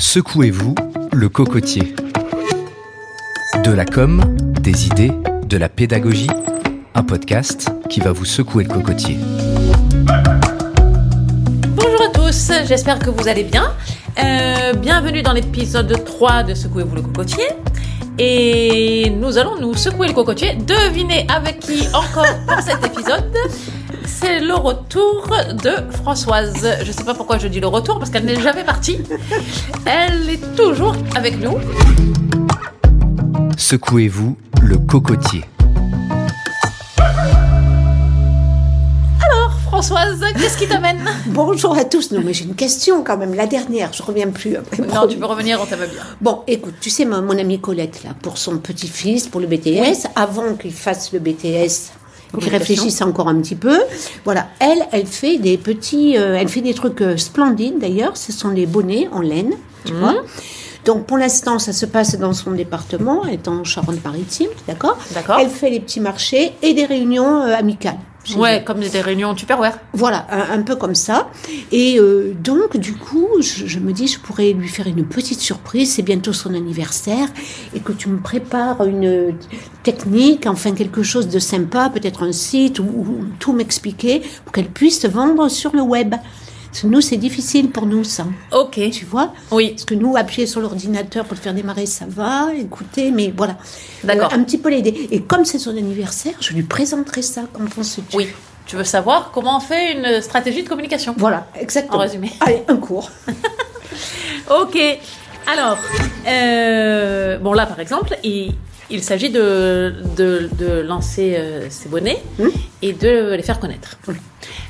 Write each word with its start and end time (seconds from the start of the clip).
Secouez-vous 0.00 0.74
le 1.12 1.28
cocotier. 1.28 1.94
De 3.62 3.70
la 3.70 3.84
com, 3.84 4.22
des 4.58 4.86
idées, 4.86 5.12
de 5.44 5.58
la 5.58 5.68
pédagogie, 5.68 6.30
un 6.94 7.02
podcast 7.02 7.70
qui 7.90 8.00
va 8.00 8.10
vous 8.10 8.24
secouer 8.24 8.64
le 8.64 8.70
cocotier. 8.70 9.18
Bonjour 11.76 12.02
à 12.02 12.08
tous, 12.14 12.50
j'espère 12.66 12.98
que 12.98 13.10
vous 13.10 13.28
allez 13.28 13.44
bien. 13.44 13.74
Euh, 14.18 14.72
bienvenue 14.72 15.20
dans 15.20 15.34
l'épisode 15.34 16.02
3 16.02 16.44
de 16.44 16.54
Secouez-vous 16.54 16.96
le 16.96 17.02
cocotier. 17.02 17.44
Et 18.18 19.10
nous 19.10 19.36
allons 19.36 19.60
nous 19.60 19.74
secouer 19.74 20.08
le 20.08 20.14
cocotier. 20.14 20.54
Devinez 20.54 21.26
avec 21.28 21.60
qui 21.60 21.86
encore 21.92 22.24
pour 22.48 22.58
cet 22.62 22.84
épisode 22.86 23.30
c'est 24.20 24.40
le 24.40 24.54
retour 24.54 25.28
de 25.62 25.92
Françoise. 25.96 26.78
Je 26.82 26.86
ne 26.86 26.92
sais 26.92 27.04
pas 27.04 27.14
pourquoi 27.14 27.38
je 27.38 27.48
dis 27.48 27.60
le 27.60 27.66
retour, 27.66 27.98
parce 27.98 28.10
qu'elle 28.10 28.24
n'est 28.24 28.40
jamais 28.40 28.64
partie. 28.64 28.98
Elle 29.86 30.28
est 30.28 30.56
toujours 30.56 30.94
avec 31.14 31.40
nous. 31.40 31.56
Secouez-vous 33.56 34.36
le 34.62 34.76
cocotier. 34.78 35.44
Alors, 39.30 39.52
Françoise, 39.68 40.22
qu'est-ce 40.38 40.58
qui 40.58 40.68
t'amène? 40.68 41.08
Bonjour 41.26 41.76
à 41.76 41.84
tous. 41.84 42.10
Non, 42.10 42.20
mais 42.24 42.34
j'ai 42.34 42.44
une 42.44 42.54
question 42.54 43.02
quand 43.02 43.16
même. 43.16 43.34
La 43.34 43.46
dernière, 43.46 43.92
je 43.92 44.02
reviens 44.02 44.28
plus. 44.28 44.56
Non, 44.92 45.06
tu 45.08 45.16
peux 45.16 45.26
revenir, 45.26 45.60
on 45.62 45.66
t'aime 45.66 45.78
bien. 45.78 46.02
Bon, 46.20 46.42
écoute, 46.46 46.74
tu 46.80 46.90
sais, 46.90 47.06
mon, 47.06 47.22
mon 47.22 47.38
amie 47.38 47.60
Colette, 47.60 48.02
là, 48.04 48.10
pour 48.20 48.36
son 48.36 48.58
petit-fils, 48.58 49.28
pour 49.28 49.40
le 49.40 49.46
BTS, 49.46 50.08
avant 50.14 50.54
qu'il 50.54 50.72
fasse 50.72 51.12
le 51.12 51.20
BTS 51.20 51.92
donc 52.32 52.44
ils 52.46 52.50
réfléchissent 52.50 53.02
encore 53.02 53.28
un 53.28 53.40
petit 53.40 53.56
peu. 53.56 53.78
Voilà, 54.24 54.48
elle, 54.58 54.86
elle 54.92 55.06
fait 55.06 55.38
des 55.38 55.58
petits, 55.58 56.16
euh, 56.16 56.36
elle 56.38 56.48
fait 56.48 56.60
des 56.60 56.74
trucs 56.74 57.00
euh, 57.00 57.16
splendides 57.16 57.78
d'ailleurs. 57.78 58.16
Ce 58.16 58.32
sont 58.32 58.50
des 58.50 58.66
bonnets 58.66 59.08
en 59.12 59.20
laine, 59.20 59.54
tu 59.84 59.92
vois. 59.94 60.14
Donc 60.84 61.06
pour 61.06 61.18
l'instant, 61.18 61.58
ça 61.58 61.72
se 61.72 61.86
passe 61.86 62.18
dans 62.18 62.32
son 62.32 62.52
département, 62.52 63.24
elle 63.26 63.34
est 63.34 63.48
en 63.48 63.64
Charente-Maritime, 63.64 64.48
d'accord? 64.66 64.96
D'accord. 65.12 65.38
Elle 65.38 65.50
fait 65.50 65.70
les 65.70 65.80
petits 65.80 66.00
marchés 66.00 66.52
et 66.62 66.72
des 66.72 66.86
réunions 66.86 67.42
euh, 67.42 67.54
amicales. 67.54 67.98
Ouais, 68.36 68.56
elle. 68.56 68.64
comme 68.64 68.80
des 68.80 69.00
réunions 69.00 69.34
Tupperware. 69.34 69.78
Voilà, 69.92 70.26
un, 70.30 70.58
un 70.58 70.62
peu 70.62 70.76
comme 70.76 70.94
ça. 70.94 71.28
Et 71.72 71.98
euh, 71.98 72.34
donc, 72.38 72.76
du 72.76 72.94
coup, 72.94 73.28
je, 73.40 73.66
je 73.66 73.78
me 73.78 73.92
dis, 73.92 74.06
je 74.06 74.18
pourrais 74.20 74.52
lui 74.52 74.68
faire 74.68 74.86
une 74.86 75.04
petite 75.04 75.40
surprise. 75.40 75.94
C'est 75.94 76.02
bientôt 76.02 76.32
son 76.32 76.54
anniversaire. 76.54 77.28
Et 77.74 77.80
que 77.80 77.92
tu 77.92 78.08
me 78.08 78.18
prépares 78.20 78.84
une 78.84 79.34
technique, 79.82 80.46
enfin 80.46 80.72
quelque 80.72 81.02
chose 81.02 81.28
de 81.28 81.38
sympa, 81.38 81.90
peut-être 81.90 82.22
un 82.22 82.32
site, 82.32 82.78
ou, 82.78 82.84
ou 82.84 83.24
tout 83.38 83.52
m'expliquer 83.52 84.22
pour 84.44 84.52
qu'elle 84.52 84.68
puisse 84.68 85.04
vendre 85.06 85.48
sur 85.48 85.74
le 85.74 85.82
web. 85.82 86.14
Nous, 86.84 87.00
c'est 87.00 87.16
difficile 87.16 87.70
pour 87.70 87.86
nous, 87.86 88.04
ça. 88.04 88.26
Ok. 88.52 88.80
Tu 88.90 89.04
vois 89.04 89.32
Oui. 89.50 89.70
Parce 89.70 89.84
que 89.84 89.94
nous, 89.94 90.16
appuyer 90.16 90.46
sur 90.46 90.60
l'ordinateur 90.60 91.24
pour 91.24 91.34
le 91.34 91.40
faire 91.40 91.54
démarrer, 91.54 91.86
ça 91.86 92.06
va, 92.08 92.54
écouter, 92.54 93.10
mais 93.10 93.32
voilà. 93.36 93.56
D'accord. 94.04 94.30
Euh, 94.32 94.36
un 94.36 94.42
petit 94.44 94.58
peu 94.58 94.70
l'aider. 94.70 95.08
Et 95.10 95.20
comme 95.20 95.44
c'est 95.44 95.58
son 95.58 95.70
anniversaire, 95.70 96.34
je 96.40 96.52
lui 96.52 96.62
présenterai 96.62 97.22
ça. 97.22 97.42
Qu'en 97.52 97.66
penses-tu 97.66 98.16
Oui. 98.16 98.28
Tu 98.66 98.76
veux 98.76 98.84
savoir 98.84 99.32
comment 99.32 99.56
on 99.56 99.60
fait 99.60 99.94
une 99.94 100.20
stratégie 100.22 100.62
de 100.62 100.68
communication 100.68 101.14
Voilà, 101.18 101.48
exactement. 101.58 101.98
En 101.98 102.00
résumé. 102.00 102.32
Allez, 102.40 102.62
un 102.68 102.76
cours. 102.76 103.10
Ok. 104.50 104.76
Alors, 105.46 105.78
euh, 106.26 107.38
bon 107.38 107.52
là 107.52 107.66
par 107.66 107.78
exemple, 107.78 108.16
il, 108.24 108.54
il 108.90 109.02
s'agit 109.02 109.30
de, 109.30 109.94
de, 110.16 110.48
de 110.58 110.80
lancer 110.80 111.36
euh, 111.38 111.66
ces 111.70 111.88
bonnets 111.88 112.22
et 112.82 112.92
de 112.92 113.34
les 113.34 113.42
faire 113.42 113.60
connaître. 113.60 113.96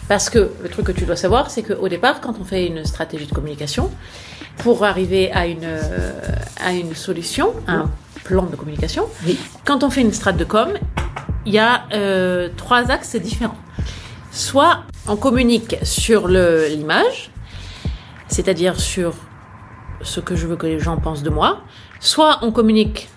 Parce 0.09 0.29
que 0.31 0.51
le 0.63 0.69
truc 0.69 0.87
que 0.87 0.93
tu 0.93 1.05
dois 1.05 1.17
savoir, 1.17 1.51
c'est 1.51 1.63
qu'au 1.63 1.89
départ, 1.89 2.21
quand 2.21 2.35
on 2.41 2.45
fait 2.45 2.67
une 2.67 2.85
stratégie 2.85 3.27
de 3.27 3.33
communication, 3.33 3.91
pour 4.59 4.85
arriver 4.85 5.31
à 5.33 5.47
une, 5.47 5.65
euh, 5.65 6.13
à 6.63 6.73
une 6.73 6.95
solution, 6.95 7.55
à 7.67 7.73
un 7.75 7.91
plan 8.25 8.43
de 8.45 8.57
communication, 8.57 9.07
Oui. 9.27 9.39
quand 9.65 9.83
on 9.85 9.91
fait 9.91 10.03
une 10.03 10.13
strate 10.13 10.37
de 10.37 10.45
com, 10.45 10.69
il 11.47 11.55
y 11.55 11.59
a 11.59 11.85
euh, 11.95 12.49
trois 12.57 12.91
axes 12.91 13.17
différents. 13.17 13.57
Soit 14.33 14.85
on 15.09 15.17
communique 15.17 15.77
sur 15.83 16.29
l'image, 16.29 17.31
c'est-à-dire 18.29 18.79
sur 18.79 19.15
ce 20.03 20.21
que 20.21 20.37
je 20.37 20.47
veux 20.47 20.57
que 20.57 20.67
les 20.67 20.79
gens 20.79 20.97
pensent 20.99 21.23
de 21.23 21.31
moi, 21.31 21.61
soit 22.01 22.39
on 22.43 22.53
communique 22.53 23.09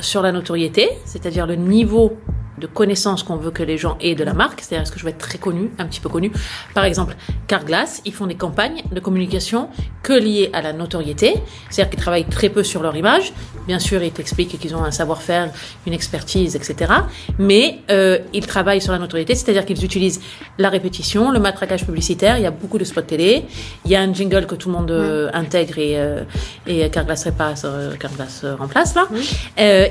sur 0.00 0.22
la 0.22 0.32
notoriété, 0.32 0.90
c'est-à-dire 1.04 1.46
le 1.46 1.56
niveau 1.56 2.16
de 2.58 2.66
connaissance 2.66 3.22
qu'on 3.22 3.36
veut 3.36 3.50
que 3.50 3.62
les 3.62 3.78
gens 3.78 3.96
aient 4.00 4.14
de 4.14 4.24
la 4.24 4.34
marque, 4.34 4.60
c'est-à-dire 4.60 4.82
est-ce 4.82 4.92
que 4.92 4.98
je 4.98 5.04
vais 5.04 5.10
être 5.10 5.18
très 5.18 5.38
connu, 5.38 5.70
un 5.78 5.86
petit 5.86 6.00
peu 6.00 6.08
connu. 6.08 6.30
Par 6.74 6.84
exemple, 6.84 7.16
Carglass, 7.46 8.02
ils 8.04 8.12
font 8.12 8.26
des 8.26 8.34
campagnes 8.34 8.82
de 8.90 9.00
communication 9.00 9.68
que 10.02 10.12
liées 10.12 10.50
à 10.52 10.62
la 10.62 10.72
notoriété, 10.72 11.34
c'est-à-dire 11.70 11.90
qu'ils 11.90 12.00
travaillent 12.00 12.28
très 12.28 12.48
peu 12.48 12.62
sur 12.62 12.82
leur 12.82 12.96
image. 12.96 13.32
Bien 13.66 13.78
sûr, 13.78 14.02
ils 14.02 14.12
t'expliquent 14.12 14.58
qu'ils 14.58 14.74
ont 14.74 14.84
un 14.84 14.90
savoir-faire, 14.90 15.50
une 15.86 15.92
expertise, 15.92 16.56
etc. 16.56 16.92
Mais 17.38 17.78
euh, 17.90 18.18
ils 18.32 18.46
travaillent 18.46 18.80
sur 18.80 18.92
la 18.92 18.98
notoriété, 18.98 19.34
c'est-à-dire 19.34 19.64
qu'ils 19.64 19.84
utilisent 19.84 20.20
la 20.58 20.68
répétition, 20.68 21.30
le 21.30 21.38
matraquage 21.38 21.84
publicitaire. 21.84 22.38
Il 22.38 22.42
y 22.42 22.46
a 22.46 22.50
beaucoup 22.50 22.78
de 22.78 22.84
spots 22.84 23.02
télé. 23.02 23.44
Il 23.84 23.90
y 23.90 23.96
a 23.96 24.00
un 24.00 24.12
jingle 24.12 24.46
que 24.46 24.54
tout 24.54 24.68
le 24.68 24.74
monde 24.74 24.90
euh, 24.90 25.30
intègre 25.32 25.78
et, 25.78 25.98
euh, 25.98 26.22
et 26.66 26.88
Carglass 26.90 27.24
repasse, 27.24 27.62
euh, 27.64 27.94
Carglass 27.96 28.42
euh, 28.44 28.56
remplace 28.56 28.94
là. 28.94 29.06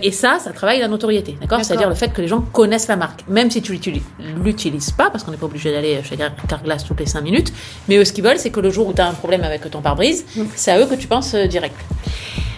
Et 0.01 0.11
ça, 0.11 0.39
ça 0.39 0.51
travaille 0.51 0.79
la 0.79 0.87
notoriété, 0.87 1.37
D'accord. 1.39 1.63
C'est-à-dire 1.63 1.89
le 1.89 1.95
fait 1.95 2.11
que 2.11 2.21
les 2.21 2.27
gens 2.27 2.41
connaissent 2.59 2.89
la 2.89 2.97
marque, 2.97 3.21
même 3.29 3.49
si 3.49 3.61
tu 3.61 3.71
l'utilises 3.71 4.03
l'utilises 4.43 4.91
pas, 4.91 5.09
parce 5.09 5.23
qu'on 5.23 5.31
n'est 5.31 5.37
pas 5.37 5.45
obligé 5.45 5.71
d'aller 5.71 6.01
chez 6.03 6.17
Car- 6.17 6.35
Carglass 6.47 6.83
toutes 6.83 6.99
les 6.99 7.05
5 7.05 7.21
minutes. 7.21 7.53
Mais 7.87 7.95
eux, 7.97 8.03
ce 8.05 8.11
qu'ils 8.11 8.23
veulent, 8.23 8.37
c'est 8.37 8.49
que 8.49 8.59
le 8.59 8.69
jour 8.69 8.85
où 8.87 8.93
tu 8.93 8.99
as 9.01 9.07
un 9.07 9.13
problème 9.13 9.43
avec 9.43 9.61
ton 9.71 9.81
pare-brise, 9.81 10.25
c'est 10.55 10.71
à 10.71 10.79
eux 10.81 10.85
que 10.85 10.95
tu 10.95 11.07
penses 11.07 11.33
euh, 11.35 11.47
direct. 11.47 11.75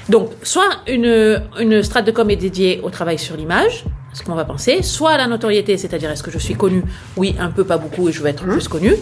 Donc, 0.09 0.31
soit 0.41 0.69
une, 0.87 1.43
une 1.59 1.83
strate 1.83 2.05
de 2.07 2.11
com 2.11 2.27
est 2.31 2.35
dédiée 2.35 2.79
au 2.83 2.89
travail 2.89 3.19
sur 3.19 3.37
l'image, 3.37 3.85
ce 4.13 4.23
qu'on 4.23 4.35
va 4.35 4.45
penser, 4.45 4.81
soit 4.81 5.11
à 5.11 5.17
la 5.17 5.27
notoriété, 5.27 5.77
c'est-à-dire 5.77 6.11
est-ce 6.11 6.23
que 6.23 6.31
je 6.31 6.37
suis 6.37 6.55
connu 6.55 6.83
Oui, 7.17 7.35
un 7.39 7.49
peu, 7.49 7.63
pas 7.63 7.77
beaucoup, 7.77 8.09
et 8.09 8.11
je 8.11 8.21
veux 8.21 8.27
être 8.27 8.43
plus 8.43 8.67
connu. 8.67 8.93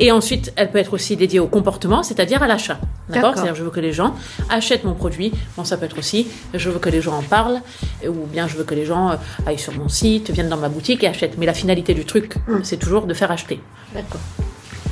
Et 0.00 0.10
ensuite, 0.10 0.52
elle 0.56 0.70
peut 0.70 0.78
être 0.78 0.94
aussi 0.94 1.16
dédiée 1.16 1.40
au 1.40 1.46
comportement, 1.46 2.02
c'est-à-dire 2.02 2.42
à 2.42 2.46
l'achat. 2.46 2.78
D'accord. 3.08 3.34
C'est-à-dire, 3.34 3.54
je 3.54 3.62
veux 3.62 3.70
que 3.70 3.80
les 3.80 3.92
gens 3.92 4.14
achètent 4.48 4.84
mon 4.84 4.94
produit. 4.94 5.32
Bon, 5.56 5.64
ça 5.64 5.76
peut 5.76 5.84
être 5.84 5.98
aussi, 5.98 6.26
je 6.54 6.70
veux 6.70 6.78
que 6.78 6.88
les 6.88 7.02
gens 7.02 7.18
en 7.18 7.22
parlent, 7.22 7.60
ou 8.06 8.26
bien 8.26 8.48
je 8.48 8.56
veux 8.56 8.64
que 8.64 8.74
les 8.74 8.86
gens 8.86 9.10
euh, 9.10 9.16
aillent 9.46 9.58
sur 9.58 9.74
mon 9.74 9.88
site, 9.88 10.30
viennent 10.30 10.48
dans 10.48 10.56
ma 10.56 10.68
boutique 10.68 11.04
et 11.04 11.08
achètent. 11.08 11.36
Mais 11.38 11.46
la 11.46 11.54
finalité 11.54 11.94
du 11.94 12.04
truc, 12.04 12.36
c'est 12.62 12.78
toujours 12.78 13.06
de 13.06 13.14
faire 13.14 13.30
acheter. 13.30 13.60
D'accord. 13.94 14.20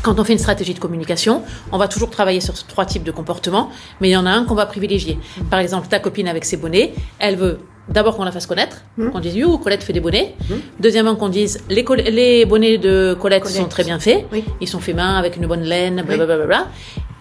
Quand 0.03 0.19
on 0.19 0.25
fait 0.25 0.33
une 0.33 0.39
stratégie 0.41 0.75
de 0.75 0.81
communication, 0.81 1.43
on 1.71 1.79
va 1.79 1.87
toujours 1.87 2.11
travailler 2.11 2.41
sur 2.41 2.55
trois 2.67 2.85
types 2.85 3.05
de 3.05 3.13
comportements, 3.13 3.71
mais 4.01 4.09
il 4.09 4.13
y 4.13 4.17
en 4.17 4.27
a 4.27 4.31
un 4.31 4.45
qu'on 4.45 4.57
va 4.57 4.67
privilégier. 4.67 5.17
Par 5.49 5.61
exemple, 5.61 5.87
ta 5.87 6.01
copine 6.01 6.27
avec 6.27 6.45
ses 6.45 6.57
bonnets, 6.57 6.93
elle 7.21 7.37
veut 7.37 7.61
d'abord 7.89 8.17
qu'on 8.17 8.25
la 8.25 8.33
fasse 8.33 8.47
connaître, 8.47 8.83
qu'on 9.13 9.21
dise 9.21 9.35
You, 9.37 9.59
Colette 9.59 9.83
fait 9.83 9.93
des 9.93 10.01
bonnets. 10.01 10.35
Deuxièmement, 10.81 11.17
qu'on 11.17 11.29
dise 11.29 11.61
les, 11.69 11.85
les 12.11 12.45
bonnets 12.47 12.79
de 12.79 13.17
Colette, 13.21 13.43
Colette. 13.43 13.59
sont 13.59 13.69
très 13.69 13.85
bien 13.85 13.99
faits, 13.99 14.27
Oui. 14.33 14.45
ils 14.61 14.69
sont 14.69 14.81
faits 14.81 14.95
main 14.97 15.17
avec 15.17 15.37
une 15.37 15.47
bonne 15.47 15.63
laine, 15.63 16.03
blablabla. 16.07 16.69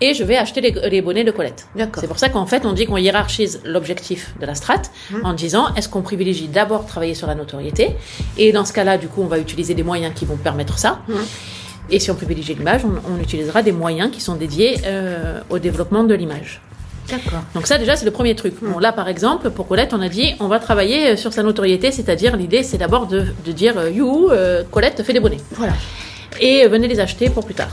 Et 0.04 0.16
je 0.16 0.24
vais 0.24 0.36
acheter 0.36 0.62
les, 0.62 0.72
les 0.90 1.02
bonnets 1.02 1.24
de 1.24 1.30
Colette. 1.32 1.68
C'est 2.00 2.08
pour 2.08 2.18
ça 2.18 2.30
qu'en 2.30 2.48
fait, 2.48 2.66
on 2.66 2.74
dit 2.74 2.86
qu'on 2.88 2.98
hiérarchise 2.98 3.62
l'objectif 3.66 4.34
de 4.42 4.46
la 4.48 4.56
strate 4.56 4.90
en 5.24 5.34
disant 5.34 5.74
est-ce 5.76 5.90
qu'on 5.90 6.02
privilégie 6.02 6.48
d'abord 6.48 6.86
travailler 6.88 7.14
sur 7.14 7.28
la 7.28 7.36
notoriété? 7.36 7.96
Et 8.38 8.52
dans 8.52 8.66
ce 8.66 8.74
cas-là, 8.74 8.98
du 8.98 9.08
coup, 9.08 9.22
on 9.22 9.28
va 9.28 9.38
utiliser 9.38 9.74
des 9.76 9.84
moyens 9.84 10.14
qui 10.16 10.26
vont 10.26 10.38
permettre 10.38 10.80
ça. 10.80 11.02
Et 11.90 12.00
si 12.00 12.10
on 12.10 12.16
privilégie 12.16 12.54
l'image, 12.56 12.82
on, 12.86 12.94
on 13.16 13.22
utilisera 13.22 13.62
des 13.62 13.72
moyens 13.74 14.10
qui 14.12 14.22
sont 14.22 14.36
dédiés 14.36 14.78
euh, 14.86 15.42
au 15.50 15.60
développement 15.60 16.04
de 16.04 16.14
l'image. 16.16 16.62
Donc 17.54 17.68
ça 17.68 17.78
déjà 17.78 17.96
c'est 17.96 18.06
le 18.06 18.12
premier 18.12 18.36
truc. 18.36 18.54
Bon 18.62 18.80
là 18.80 18.92
par 18.92 19.08
exemple 19.08 19.50
pour 19.50 19.68
Colette 19.68 19.94
on 19.94 20.02
a 20.02 20.10
dit 20.10 20.34
on 20.40 20.48
va 20.48 20.60
travailler 20.60 21.10
euh, 21.12 21.16
sur 21.16 21.34
sa 21.34 21.44
notoriété, 21.44 21.92
c'est-à-dire 21.92 22.36
l'idée 22.36 22.64
c'est 22.64 22.78
d'abord 22.78 23.08
de, 23.08 23.26
de 23.46 23.52
dire 23.52 23.78
euh, 23.78 23.90
you 23.90 24.30
euh, 24.32 24.64
Colette 24.72 25.04
fait 25.04 25.14
des 25.14 25.20
bonnets 25.20 25.38
Voilà. 25.52 25.74
et 26.40 26.66
euh, 26.66 26.70
venez 26.70 26.88
les 26.88 27.00
acheter 27.00 27.30
pour 27.30 27.46
plus 27.46 27.56
tard. 27.56 27.70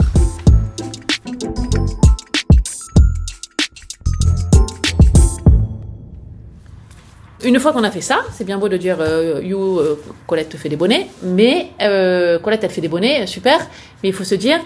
Une 7.45 7.61
fois 7.61 7.73
qu'on 7.73 7.85
a 7.85 7.91
fait 7.91 8.01
ça, 8.01 8.23
c'est 8.33 8.45
bien 8.45 8.59
beau 8.59 8.69
de 8.69 8.77
dire 8.77 8.97
euh, 9.01 9.41
you 9.43 9.79
euh, 9.79 9.97
Colette 10.27 10.57
fait 10.57 10.69
des 10.69 10.77
bonnets, 10.77 11.07
mais 11.23 11.69
euh, 11.81 12.39
Colette 12.41 12.65
elle 12.65 12.71
fait 12.71 12.81
des 12.81 12.89
bonnets, 12.89 13.27
super, 13.29 13.59
mais 14.03 14.09
il 14.09 14.13
faut 14.13 14.25
se 14.25 14.35
dire 14.35 14.59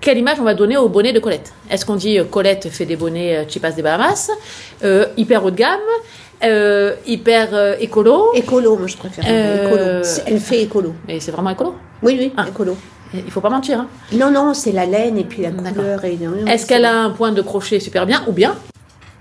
quelle 0.00 0.18
image 0.18 0.38
on 0.40 0.44
va 0.44 0.54
donner 0.54 0.76
au 0.76 0.88
bonnet 0.88 1.12
de 1.12 1.18
Colette? 1.20 1.52
Est-ce 1.70 1.84
qu'on 1.86 1.96
dit 1.96 2.18
euh, 2.18 2.24
Colette 2.24 2.68
fait 2.70 2.86
des 2.86 2.96
bonnets 2.96 3.36
euh, 3.36 3.44
Chipas 3.48 3.72
des 3.72 3.82
Bahamas, 3.82 4.30
euh, 4.84 5.06
hyper 5.16 5.44
haut 5.44 5.50
de 5.50 5.56
gamme, 5.56 5.80
euh, 6.44 6.94
hyper 7.06 7.48
euh, 7.52 7.76
écolo, 7.80 8.32
Écolo, 8.34 8.76
moi 8.76 8.86
je 8.88 8.96
préfère. 8.96 9.24
Euh, 9.28 10.02
Écolo. 10.02 10.22
Elle 10.26 10.40
fait 10.40 10.62
écolo. 10.62 10.94
et 11.08 11.20
c'est 11.20 11.30
vraiment 11.30 11.50
écolo 11.50 11.76
Oui, 12.02 12.16
oui, 12.18 12.32
Ah. 12.36 12.46
écolo. 12.48 12.76
Il 13.14 13.30
faut 13.30 13.42
pas 13.42 13.50
mentir. 13.50 13.78
Hein. 13.80 13.88
Non, 14.12 14.30
non, 14.30 14.54
c'est 14.54 14.72
la 14.72 14.86
laine 14.86 15.18
et 15.18 15.24
puis 15.24 15.42
la 15.42 15.50
couleur. 15.50 16.02
Et... 16.04 16.18
Est-ce 16.46 16.66
qu'elle 16.66 16.86
a 16.86 16.98
un 17.02 17.10
point 17.10 17.30
de 17.30 17.42
crochet 17.42 17.78
super 17.78 18.06
bien 18.06 18.22
ou 18.26 18.32
bien 18.32 18.56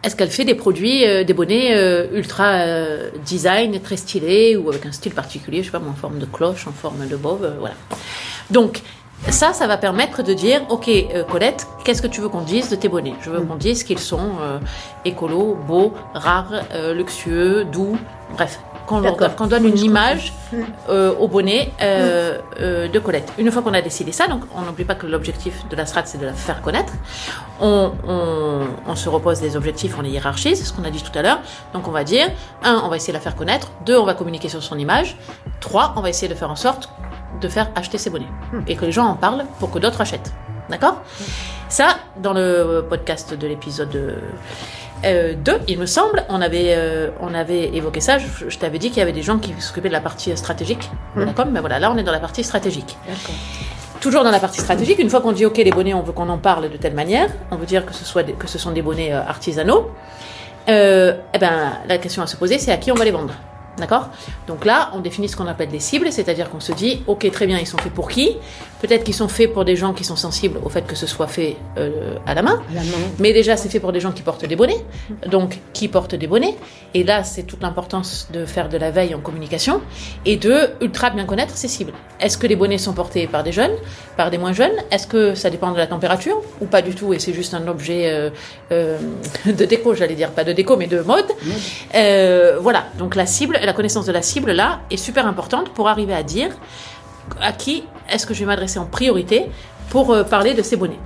est-ce 0.03 0.15
qu'elle 0.15 0.31
fait 0.31 0.45
des 0.45 0.55
produits, 0.55 1.05
euh, 1.05 1.23
des 1.23 1.33
bonnets 1.33 1.75
euh, 1.77 2.07
ultra 2.13 2.53
euh, 2.53 3.11
design, 3.23 3.79
très 3.81 3.97
stylés 3.97 4.55
ou 4.57 4.67
avec 4.69 4.83
un 4.87 4.91
style 4.91 5.13
particulier, 5.13 5.59
je 5.61 5.65
sais 5.65 5.71
pas, 5.71 5.77
en 5.87 5.93
forme 5.93 6.17
de 6.17 6.25
cloche, 6.25 6.65
en 6.67 6.71
forme 6.71 7.07
de 7.07 7.15
bob, 7.15 7.43
euh, 7.43 7.51
voilà. 7.59 7.75
Donc, 8.49 8.81
Ça, 9.29 9.53
ça 9.53 9.67
va 9.67 9.77
permettre 9.77 10.23
de 10.23 10.33
dire, 10.33 10.61
ok, 10.69 10.87
euh, 10.89 11.23
Colette, 11.23 11.67
qu'est-ce 11.83 12.01
que 12.01 12.07
tu 12.07 12.21
veux 12.21 12.29
qu'on 12.29 12.41
dise 12.41 12.69
de 12.69 12.75
tes 12.75 12.89
bonnets? 12.89 13.13
Je 13.21 13.29
veux 13.29 13.41
qu'on 13.41 13.55
dise 13.55 13.83
qu'ils 13.83 13.99
sont 13.99 14.31
euh, 14.41 14.59
écolos, 15.05 15.55
beaux, 15.67 15.93
rares, 16.13 16.51
euh, 16.73 16.93
luxueux, 16.93 17.63
doux, 17.63 17.97
bref, 18.33 18.59
qu'on 18.87 18.99
donne- 19.47 19.65
une 19.65 19.77
image 19.77 20.33
euh, 20.89 21.13
au 21.17 21.27
bonnet 21.29 21.71
euh, 21.81 22.39
de 22.89 22.99
Colette. 22.99 23.31
Une 23.37 23.49
fois 23.51 23.61
qu'on 23.61 23.73
a 23.73 23.81
décidé 23.81 24.11
ça, 24.11 24.27
donc 24.27 24.41
on 24.55 24.63
n'oublie 24.63 24.83
pas 24.83 24.95
que 24.95 25.05
l'objectif 25.07 25.65
de 25.69 25.75
la 25.77 25.85
strat, 25.85 26.01
c'est 26.05 26.17
de 26.17 26.25
la 26.25 26.33
faire 26.33 26.61
connaître. 26.61 26.91
On, 27.61 27.91
on, 28.07 28.61
on 28.85 28.95
se 28.95 29.07
repose 29.07 29.39
des 29.39 29.55
objectifs, 29.55 29.95
on 29.97 30.01
les 30.01 30.09
hiérarchise, 30.09 30.59
c'est 30.59 30.65
ce 30.65 30.73
qu'on 30.73 30.83
a 30.83 30.89
dit 30.89 31.01
tout 31.01 31.17
à 31.17 31.21
l'heure. 31.21 31.39
Donc 31.73 31.87
on 31.87 31.91
va 31.91 32.03
dire, 32.03 32.27
un, 32.63 32.81
on 32.83 32.89
va 32.89 32.97
essayer 32.97 33.13
de 33.13 33.17
la 33.17 33.21
faire 33.23 33.35
connaître. 33.37 33.71
Deux, 33.85 33.97
on 33.97 34.03
va 34.05 34.13
communiquer 34.13 34.49
sur 34.49 34.61
son 34.61 34.77
image. 34.77 35.15
Trois, 35.61 35.93
on 35.95 36.01
va 36.01 36.09
essayer 36.09 36.27
de 36.27 36.35
faire 36.35 36.51
en 36.51 36.55
sorte 36.57 36.89
de 37.39 37.47
faire 37.47 37.69
acheter 37.75 37.97
ses 37.97 38.09
bonnets 38.09 38.27
et 38.67 38.75
que 38.75 38.85
les 38.85 38.91
gens 38.91 39.05
en 39.05 39.15
parlent 39.15 39.45
pour 39.59 39.71
que 39.71 39.79
d'autres 39.79 40.01
achètent. 40.01 40.33
D'accord? 40.69 41.01
Ça, 41.69 41.97
dans 42.17 42.33
le 42.33 42.85
podcast 42.89 43.33
de 43.33 43.47
l'épisode 43.47 44.15
euh, 45.03 45.33
2, 45.35 45.53
il 45.67 45.79
me 45.79 45.85
semble, 45.85 46.23
on 46.29 46.41
avait, 46.41 46.73
euh, 46.75 47.09
on 47.21 47.33
avait 47.33 47.75
évoqué 47.75 48.01
ça. 48.01 48.17
Je, 48.19 48.49
je 48.49 48.57
t'avais 48.57 48.77
dit 48.77 48.89
qu'il 48.89 48.99
y 48.99 49.01
avait 49.01 49.11
des 49.11 49.21
gens 49.23 49.37
qui 49.37 49.53
s'occupaient 49.59 49.87
de 49.89 49.93
la 49.93 50.01
partie 50.01 50.35
stratégique 50.37 50.89
la 51.15 51.33
com. 51.33 51.49
Mais 51.51 51.59
voilà, 51.59 51.79
là, 51.79 51.91
on 51.91 51.97
est 51.97 52.03
dans 52.03 52.11
la 52.11 52.19
partie 52.19 52.43
stratégique. 52.43 52.97
D'accord. 53.07 53.35
Toujours 53.99 54.23
dans 54.23 54.31
la 54.31 54.39
partie 54.39 54.59
stratégique, 54.61 54.99
une 54.99 55.09
fois 55.09 55.21
qu'on 55.21 55.31
dit 55.31 55.45
OK, 55.45 55.57
les 55.57 55.71
bonnets, 55.71 55.93
on 55.93 56.01
veut 56.01 56.11
qu'on 56.13 56.29
en 56.29 56.37
parle 56.37 56.69
de 56.69 56.77
telle 56.77 56.93
manière, 56.95 57.27
on 57.51 57.55
veut 57.55 57.65
dire 57.67 57.85
que 57.85 57.93
ce, 57.93 58.03
soit 58.05 58.23
des- 58.23 58.33
que 58.33 58.47
ce 58.47 58.57
sont 58.57 58.71
des 58.71 58.81
bonnets 58.81 59.13
euh, 59.13 59.21
artisanaux, 59.27 59.91
euh, 60.69 61.13
eh 61.33 61.37
ben, 61.39 61.73
la 61.87 61.97
question 61.97 62.21
à 62.23 62.27
se 62.27 62.35
poser, 62.35 62.57
c'est 62.59 62.71
à 62.71 62.77
qui 62.77 62.91
on 62.91 62.95
va 62.95 63.03
les 63.05 63.11
vendre. 63.11 63.33
D'accord 63.81 64.09
Donc 64.47 64.63
là, 64.63 64.91
on 64.93 64.99
définit 64.99 65.27
ce 65.27 65.35
qu'on 65.35 65.47
appelle 65.47 65.69
des 65.69 65.79
cibles, 65.79 66.11
c'est-à-dire 66.11 66.51
qu'on 66.51 66.59
se 66.59 66.71
dit, 66.71 67.01
ok, 67.07 67.29
très 67.31 67.47
bien, 67.47 67.57
ils 67.57 67.65
sont 67.65 67.79
faits 67.79 67.91
pour 67.91 68.09
qui 68.09 68.37
Peut-être 68.81 69.03
qu'ils 69.03 69.13
sont 69.13 69.27
faits 69.27 69.53
pour 69.53 69.63
des 69.63 69.75
gens 69.75 69.93
qui 69.93 70.03
sont 70.03 70.15
sensibles 70.15 70.59
au 70.63 70.69
fait 70.69 70.81
que 70.81 70.95
ce 70.95 71.05
soit 71.05 71.27
fait 71.27 71.55
euh, 71.77 72.15
à 72.25 72.33
la 72.33 72.41
main. 72.41 72.63
À 72.71 72.73
la 72.73 72.81
main. 72.81 72.97
Mais 73.19 73.31
déjà, 73.31 73.55
c'est 73.55 73.69
fait 73.69 73.79
pour 73.79 73.91
des 73.91 73.99
gens 73.99 74.11
qui 74.11 74.23
portent 74.23 74.43
des 74.43 74.55
bonnets. 74.55 74.83
Donc, 75.27 75.59
qui 75.71 75.87
portent 75.87 76.15
des 76.15 76.25
bonnets. 76.25 76.55
Et 76.95 77.03
là, 77.03 77.23
c'est 77.23 77.43
toute 77.43 77.61
l'importance 77.61 78.27
de 78.33 78.43
faire 78.43 78.69
de 78.69 78.77
la 78.77 78.89
veille 78.89 79.13
en 79.13 79.19
communication 79.19 79.81
et 80.25 80.35
de 80.35 80.71
ultra 80.81 81.11
bien 81.11 81.25
connaître 81.25 81.55
ses 81.55 81.67
cibles. 81.67 81.93
Est-ce 82.19 82.39
que 82.39 82.47
les 82.47 82.55
bonnets 82.55 82.79
sont 82.79 82.93
portés 82.93 83.27
par 83.27 83.43
des 83.43 83.51
jeunes, 83.51 83.75
par 84.17 84.31
des 84.31 84.39
moins 84.39 84.53
jeunes 84.53 84.73
Est-ce 84.89 85.05
que 85.05 85.35
ça 85.35 85.51
dépend 85.51 85.71
de 85.71 85.77
la 85.77 85.85
température 85.85 86.41
ou 86.59 86.65
pas 86.65 86.81
du 86.81 86.95
tout 86.95 87.13
et 87.13 87.19
c'est 87.19 87.33
juste 87.33 87.53
un 87.53 87.67
objet 87.67 88.11
euh, 88.11 88.31
euh, 88.71 88.97
de 89.45 89.65
déco, 89.65 89.93
j'allais 89.93 90.15
dire, 90.15 90.31
pas 90.31 90.43
de 90.43 90.53
déco, 90.53 90.75
mais 90.75 90.87
de 90.87 91.01
mode 91.01 91.27
Voilà. 92.61 92.85
Donc, 92.97 93.15
la 93.15 93.27
cible, 93.27 93.59
la 93.61 93.70
connaissance 93.73 94.05
de 94.05 94.11
la 94.11 94.21
cible 94.21 94.51
là 94.51 94.81
est 94.89 94.97
super 94.97 95.27
importante 95.27 95.69
pour 95.69 95.87
arriver 95.87 96.13
à 96.13 96.23
dire 96.23 96.49
à 97.39 97.51
qui 97.51 97.83
est-ce 98.09 98.25
que 98.25 98.33
je 98.33 98.39
vais 98.39 98.45
m'adresser 98.45 98.79
en 98.79 98.85
priorité 98.85 99.49
pour 99.89 100.11
euh, 100.11 100.23
parler 100.23 100.53
de 100.53 100.61
ces 100.61 100.75
bonnets. 100.75 100.99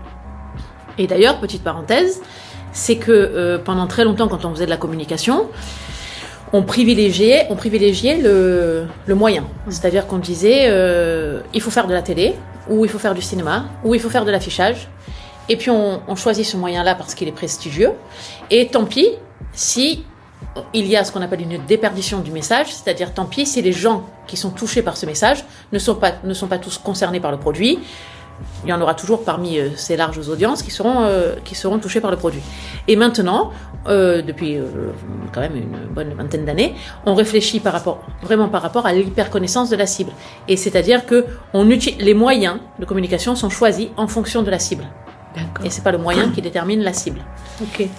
Et 0.98 1.08
d'ailleurs, 1.08 1.40
petite 1.40 1.64
parenthèse, 1.64 2.22
c'est 2.72 2.98
que 2.98 3.12
euh, 3.12 3.58
pendant 3.58 3.88
très 3.88 4.06
longtemps, 4.06 4.28
quand 4.28 4.46
on 4.46 4.52
faisait 4.52 4.66
de 4.66 4.70
la 4.70 4.78
communication, 4.78 5.50
on 6.54 6.64
privilégiait, 6.64 7.48
on 7.50 7.56
privilégiait 7.56 8.18
le, 8.18 8.86
le 9.06 9.16
moyen. 9.16 9.44
C'est-à-dire 9.68 10.08
qu'on 10.08 10.20
disait, 10.20 10.68
euh, 10.68 11.42
il 11.54 11.62
faut 11.62 11.72
faire 11.72 11.88
de 11.88 11.94
la 11.94 12.02
télé, 12.02 12.36
ou 12.70 12.86
il 12.86 12.92
faut 12.92 13.00
faire 13.00 13.14
du 13.14 13.22
cinéma, 13.22 13.66
ou 13.84 13.94
il 13.94 14.00
faut 14.00 14.10
faire 14.10 14.26
de 14.26 14.32
l'affichage. 14.32 14.88
Et 15.50 15.58
puis 15.58 15.70
on, 15.70 16.02
on 16.08 16.16
choisit 16.16 16.46
ce 16.46 16.58
moyen-là 16.58 16.96
parce 16.96 17.14
qu'il 17.14 17.28
est 17.28 17.34
prestigieux. 17.34 17.92
Et 18.50 18.68
tant 18.68 18.86
pis 18.86 19.10
si 19.54 20.04
il 20.74 20.88
y 20.88 20.96
a 20.96 21.04
ce 21.04 21.12
qu'on 21.12 21.22
appelle 21.22 21.42
une 21.42 21.58
déperdition 21.66 22.20
du 22.20 22.32
message, 22.32 22.74
c'est-à-dire 22.74 23.14
tant 23.14 23.26
pis 23.26 23.46
si 23.46 23.62
les 23.62 23.74
gens 23.74 24.06
qui 24.28 24.38
sont 24.38 24.52
touchés 24.52 24.82
par 24.82 24.98
ce 24.98 25.06
message 25.06 25.44
ne 25.72 25.80
sont 25.80 25.96
pas, 25.96 26.14
ne 26.24 26.34
sont 26.34 26.48
pas 26.48 26.58
tous 26.58 26.78
concernés 26.78 27.20
par 27.20 27.32
le 27.32 27.38
produit. 27.38 27.80
Il 28.64 28.70
y 28.70 28.74
en 28.74 28.82
aura 28.82 28.96
toujours 28.96 29.24
parmi 29.24 29.58
euh, 29.60 29.70
ces 29.78 29.96
larges 29.96 30.28
audiences 30.28 30.62
qui 30.62 30.72
seront, 30.72 31.04
euh, 31.04 31.36
qui 31.46 31.56
seront 31.56 31.80
par 32.02 32.12
le 32.12 32.18
produit. 32.18 32.42
Et 32.88 32.98
maintenant, 32.98 33.52
euh, 33.88 34.22
depuis 34.22 34.58
euh, 34.58 34.66
quand 35.32 35.42
même 35.42 35.56
une 35.56 35.94
bonne 35.94 36.14
vingtaine 36.14 36.44
d'années, 36.44 36.74
on 37.06 37.14
réfléchit 37.14 37.62
vraiment 38.24 38.50
par 38.50 38.62
rapport 38.62 38.86
à 38.86 38.94
l'hyperconnaissance 38.94 39.70
de 39.70 39.76
la 39.76 39.86
cible. 39.86 40.12
Et 40.48 40.58
c'est-à-dire 40.58 41.06
que 41.06 41.26
les 42.00 42.14
moyens 42.14 42.58
de 42.80 42.86
communication 42.86 43.36
sont 43.36 43.50
choisis 43.50 43.90
en 43.96 44.08
fonction 44.08 44.42
de 44.42 44.50
la 44.50 44.60
cible. 44.60 44.86
Et 45.64 45.70
c'est 45.70 45.84
pas 45.84 45.92
le 45.92 45.98
moyen 45.98 46.32
qui 46.32 46.42
détermine 46.42 46.82
la 46.82 46.94
cible. 46.94 47.22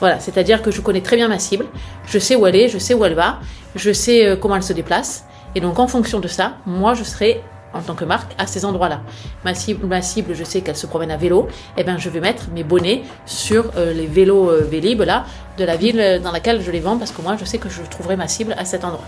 Voilà, 0.00 0.20
c'est-à-dire 0.20 0.62
que 0.62 0.70
je 0.70 0.80
connais 0.80 1.00
très 1.00 1.16
bien 1.16 1.28
ma 1.28 1.38
cible, 1.38 1.66
je 2.06 2.18
sais 2.18 2.36
où 2.36 2.46
elle 2.46 2.56
est, 2.56 2.68
je 2.68 2.78
sais 2.78 2.94
où 2.94 3.04
elle 3.04 3.14
va, 3.14 3.40
je 3.74 3.92
sais 3.92 4.26
euh, 4.26 4.36
comment 4.36 4.56
elle 4.56 4.62
se 4.62 4.72
déplace, 4.72 5.24
et 5.54 5.60
donc 5.60 5.78
en 5.78 5.86
fonction 5.86 6.20
de 6.20 6.28
ça, 6.28 6.56
moi 6.66 6.94
je 6.94 7.04
serai 7.04 7.42
en 7.76 7.82
tant 7.82 7.94
que 7.94 8.04
marque 8.04 8.32
à 8.38 8.46
ces 8.46 8.64
endroits-là. 8.64 9.00
Ma 9.44 9.54
cible, 9.54 9.86
ma 9.86 10.02
cible, 10.02 10.34
je 10.34 10.44
sais 10.44 10.60
qu'elle 10.60 10.76
se 10.76 10.86
promène 10.86 11.10
à 11.10 11.16
vélo, 11.16 11.48
et 11.76 11.84
ben 11.84 11.98
je 11.98 12.08
vais 12.08 12.20
mettre 12.20 12.44
mes 12.54 12.64
bonnets 12.64 13.02
sur 13.26 13.70
euh, 13.76 13.92
les 13.92 14.06
vélos 14.06 14.50
euh, 14.50 14.66
Vélib 14.68 15.02
là 15.02 15.24
de 15.58 15.64
la 15.64 15.76
ville 15.76 16.00
euh, 16.00 16.18
dans 16.18 16.32
laquelle 16.32 16.62
je 16.62 16.70
les 16.70 16.80
vends 16.80 16.98
parce 16.98 17.10
que 17.10 17.22
moi 17.22 17.36
je 17.38 17.44
sais 17.44 17.58
que 17.58 17.68
je 17.68 17.82
trouverai 17.82 18.16
ma 18.16 18.28
cible 18.28 18.54
à 18.58 18.64
cet 18.64 18.84
endroit. 18.84 19.04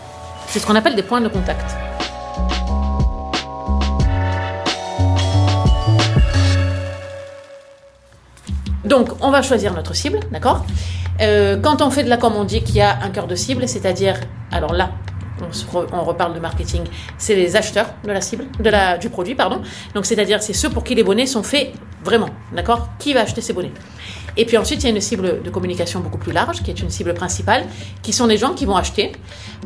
C'est 0.49 0.59
ce 0.59 0.67
qu'on 0.67 0.77
appelle 0.77 0.97
des 0.97 1.03
points 1.03 1.21
de 1.21 1.29
contact. 1.29 1.77
Donc, 8.89 9.09
on 9.21 9.31
va 9.31 9.43
choisir 9.43 9.75
notre 9.75 9.95
cible, 9.95 10.21
d'accord 10.33 10.65
Euh, 11.21 11.57
Quand 11.61 11.83
on 11.83 11.91
fait 11.91 12.05
de 12.05 12.09
la 12.09 12.17
com, 12.17 12.33
on 12.37 12.45
dit 12.45 12.63
qu'il 12.63 12.77
y 12.77 12.81
a 12.81 12.99
un 13.03 13.11
cœur 13.11 13.27
de 13.27 13.35
cible, 13.35 13.67
c'est-à-dire, 13.69 14.17
alors 14.53 14.73
là, 14.73 14.91
on, 15.47 15.53
se 15.53 15.65
re- 15.67 15.87
on 15.93 16.03
reparle 16.05 16.33
de 16.35 16.41
marketing, 16.41 16.83
c'est 17.17 17.35
les 17.35 17.55
acheteurs 17.57 17.91
de 18.05 18.11
la 18.13 18.21
cible, 18.21 18.45
de 18.61 18.71
la, 18.71 18.97
du 18.99 19.09
produit, 19.11 19.35
pardon. 19.35 19.61
Donc, 19.95 20.07
c'est-à-dire, 20.07 20.43
c'est 20.43 20.53
ceux 20.53 20.71
pour 20.71 20.85
qui 20.85 20.95
les 20.95 21.03
bonnets 21.03 21.27
sont 21.27 21.43
faits 21.43 21.73
vraiment, 22.05 22.31
d'accord 22.55 22.89
Qui 23.01 23.13
va 23.15 23.21
acheter 23.23 23.41
ces 23.41 23.53
bonnets 23.53 23.73
Et 24.37 24.45
puis 24.47 24.57
ensuite, 24.57 24.81
il 24.83 24.87
y 24.89 24.93
a 24.93 24.95
une 24.95 25.01
cible 25.01 25.43
de 25.43 25.51
communication 25.51 25.99
beaucoup 26.01 26.19
plus 26.19 26.33
large, 26.33 26.63
qui 26.63 26.71
est 26.71 26.81
une 26.81 26.91
cible 26.91 27.13
principale, 27.15 27.65
qui 28.03 28.13
sont 28.13 28.29
des 28.29 28.37
gens 28.39 28.53
qui 28.55 28.65
vont 28.65 28.77
acheter 28.77 29.13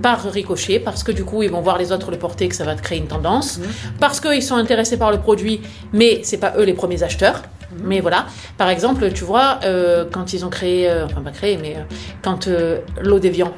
par 0.01 0.23
ricochet, 0.31 0.79
parce 0.81 1.03
que 1.05 1.13
du 1.13 1.25
coup, 1.25 1.43
ils 1.43 1.51
vont 1.51 1.61
voir 1.61 1.77
les 1.79 1.93
autres 1.93 2.11
le 2.11 2.17
porter, 2.19 2.49
que 2.49 2.57
ça 2.57 2.65
va 2.65 2.75
créer 2.77 2.99
une 2.99 3.09
tendance, 3.09 3.61
parce 4.01 4.21
qu'ils 4.21 4.43
sont 4.43 4.57
intéressés 4.57 4.97
par 4.97 5.11
le 5.13 5.19
produit, 5.21 5.61
mais 5.93 6.21
c'est 6.25 6.39
pas 6.39 6.55
eux 6.57 6.65
les 6.65 6.75
premiers 6.75 7.03
acheteurs. 7.03 7.43
Mais 7.81 8.01
voilà, 8.01 8.27
par 8.59 8.69
exemple, 8.69 9.11
tu 9.13 9.25
vois, 9.25 9.61
euh, 9.65 10.05
quand 10.11 10.33
ils 10.33 10.45
ont 10.45 10.51
créé, 10.51 10.91
euh, 10.91 11.07
enfin 11.07 11.21
pas 11.23 11.31
créé, 11.31 11.59
mais 11.61 11.77
euh, 11.77 11.83
quand 12.23 12.49
l'eau 13.01 13.19
déviant 13.19 13.53